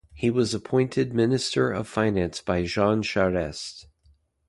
[0.15, 3.85] He was appointed Minister of Finance by Jean Charest.